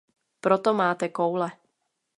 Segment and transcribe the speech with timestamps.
[0.43, 1.49] Proto máte koule.